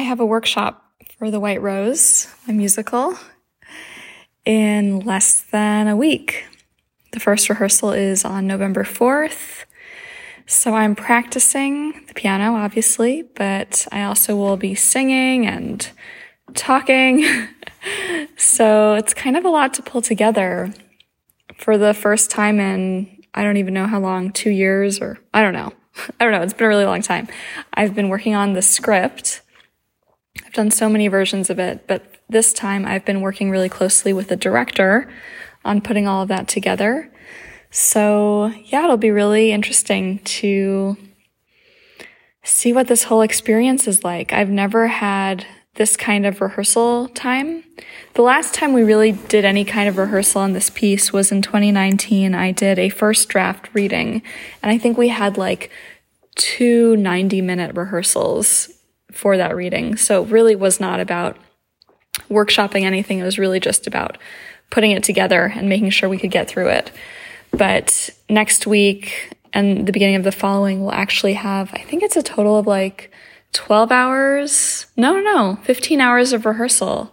I 0.00 0.04
have 0.04 0.18
a 0.18 0.24
workshop 0.24 0.82
for 1.18 1.30
The 1.30 1.38
White 1.38 1.60
Rose, 1.60 2.26
my 2.46 2.54
musical, 2.54 3.18
in 4.46 5.00
less 5.00 5.42
than 5.42 5.88
a 5.88 5.94
week. 5.94 6.46
The 7.12 7.20
first 7.20 7.50
rehearsal 7.50 7.92
is 7.92 8.24
on 8.24 8.46
November 8.46 8.82
4th. 8.82 9.66
So 10.46 10.74
I'm 10.74 10.94
practicing 10.94 12.06
the 12.06 12.14
piano, 12.14 12.54
obviously, 12.54 13.24
but 13.34 13.86
I 13.92 14.04
also 14.04 14.34
will 14.36 14.56
be 14.56 14.74
singing 14.74 15.46
and 15.46 15.86
talking. 16.54 17.26
so 18.38 18.94
it's 18.94 19.12
kind 19.12 19.36
of 19.36 19.44
a 19.44 19.50
lot 19.50 19.74
to 19.74 19.82
pull 19.82 20.00
together 20.00 20.72
for 21.58 21.76
the 21.76 21.92
first 21.92 22.30
time 22.30 22.58
in, 22.58 23.22
I 23.34 23.44
don't 23.44 23.58
even 23.58 23.74
know 23.74 23.86
how 23.86 24.00
long, 24.00 24.32
two 24.32 24.48
years 24.48 24.98
or 24.98 25.18
I 25.34 25.42
don't 25.42 25.52
know. 25.52 25.74
I 26.18 26.24
don't 26.24 26.32
know. 26.32 26.40
It's 26.40 26.54
been 26.54 26.64
a 26.64 26.68
really 26.68 26.86
long 26.86 27.02
time. 27.02 27.28
I've 27.74 27.94
been 27.94 28.08
working 28.08 28.34
on 28.34 28.54
the 28.54 28.62
script. 28.62 29.42
I've 30.50 30.54
done 30.54 30.72
so 30.72 30.88
many 30.88 31.06
versions 31.06 31.48
of 31.48 31.60
it, 31.60 31.86
but 31.86 32.02
this 32.28 32.52
time 32.52 32.84
I've 32.84 33.04
been 33.04 33.20
working 33.20 33.52
really 33.52 33.68
closely 33.68 34.12
with 34.12 34.26
the 34.26 34.36
director 34.36 35.08
on 35.64 35.80
putting 35.80 36.08
all 36.08 36.22
of 36.22 36.28
that 36.28 36.48
together. 36.48 37.08
So 37.70 38.46
yeah, 38.64 38.82
it'll 38.82 38.96
be 38.96 39.12
really 39.12 39.52
interesting 39.52 40.18
to 40.18 40.96
see 42.42 42.72
what 42.72 42.88
this 42.88 43.04
whole 43.04 43.22
experience 43.22 43.86
is 43.86 44.02
like. 44.02 44.32
I've 44.32 44.50
never 44.50 44.88
had 44.88 45.46
this 45.76 45.96
kind 45.96 46.26
of 46.26 46.40
rehearsal 46.40 47.06
time. 47.10 47.62
The 48.14 48.22
last 48.22 48.52
time 48.52 48.72
we 48.72 48.82
really 48.82 49.12
did 49.12 49.44
any 49.44 49.64
kind 49.64 49.88
of 49.88 49.98
rehearsal 49.98 50.40
on 50.40 50.52
this 50.52 50.68
piece 50.68 51.12
was 51.12 51.30
in 51.30 51.42
2019. 51.42 52.34
I 52.34 52.50
did 52.50 52.76
a 52.80 52.88
first 52.88 53.28
draft 53.28 53.68
reading, 53.72 54.20
and 54.64 54.72
I 54.72 54.78
think 54.78 54.98
we 54.98 55.10
had 55.10 55.38
like 55.38 55.70
two 56.34 56.96
90 56.96 57.40
minute 57.40 57.76
rehearsals 57.76 58.68
for 59.12 59.36
that 59.36 59.56
reading. 59.56 59.96
So 59.96 60.22
it 60.22 60.30
really 60.30 60.56
was 60.56 60.80
not 60.80 61.00
about 61.00 61.36
workshopping 62.28 62.82
anything. 62.82 63.18
It 63.18 63.24
was 63.24 63.38
really 63.38 63.60
just 63.60 63.86
about 63.86 64.18
putting 64.70 64.92
it 64.92 65.02
together 65.02 65.52
and 65.54 65.68
making 65.68 65.90
sure 65.90 66.08
we 66.08 66.18
could 66.18 66.30
get 66.30 66.48
through 66.48 66.68
it. 66.68 66.92
But 67.50 68.10
next 68.28 68.66
week 68.66 69.36
and 69.52 69.86
the 69.86 69.92
beginning 69.92 70.16
of 70.16 70.24
the 70.24 70.32
following, 70.32 70.82
we'll 70.82 70.92
actually 70.92 71.34
have, 71.34 71.72
I 71.74 71.82
think 71.82 72.02
it's 72.02 72.16
a 72.16 72.22
total 72.22 72.58
of 72.58 72.66
like 72.66 73.10
12 73.52 73.90
hours. 73.90 74.86
No, 74.96 75.14
no, 75.14 75.20
no, 75.20 75.58
15 75.64 76.00
hours 76.00 76.32
of 76.32 76.46
rehearsal 76.46 77.12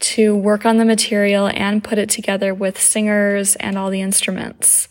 to 0.00 0.36
work 0.36 0.66
on 0.66 0.76
the 0.76 0.84
material 0.84 1.48
and 1.54 1.84
put 1.84 1.98
it 1.98 2.10
together 2.10 2.52
with 2.52 2.80
singers 2.80 3.54
and 3.56 3.78
all 3.78 3.90
the 3.90 4.00
instruments 4.00 4.88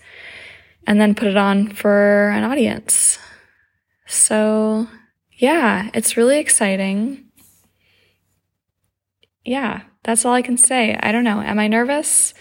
and 0.88 1.00
then 1.00 1.16
put 1.16 1.28
it 1.28 1.38
on 1.38 1.70
for 1.70 2.30
an 2.30 2.44
audience. 2.44 3.20
So 4.08 4.88
yeah, 5.44 5.90
it's 5.94 6.16
really 6.16 6.40
exciting. 6.40 7.26
Yeah, 9.44 9.82
that's 10.04 10.24
all 10.24 10.34
I 10.34 10.42
can 10.42 10.56
say. 10.56 10.98
I 10.98 11.12
don't 11.12 11.26
know. 11.26 11.42
Am 11.42 11.60
I 11.60 11.68
nervous? 11.68 12.34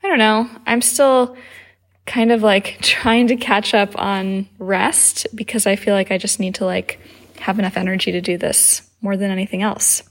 I 0.00 0.06
don't 0.06 0.20
know. 0.20 0.48
I'm 0.64 0.80
still 0.80 1.36
kind 2.06 2.30
of 2.30 2.44
like 2.44 2.78
trying 2.82 3.26
to 3.26 3.36
catch 3.36 3.74
up 3.74 3.98
on 3.98 4.48
rest 4.60 5.26
because 5.34 5.66
I 5.66 5.74
feel 5.74 5.92
like 5.92 6.12
I 6.12 6.18
just 6.18 6.38
need 6.38 6.54
to 6.54 6.64
like 6.64 7.00
have 7.40 7.58
enough 7.58 7.76
energy 7.76 8.12
to 8.12 8.20
do 8.20 8.38
this 8.38 8.88
more 9.00 9.16
than 9.16 9.32
anything 9.32 9.62
else. 9.62 10.04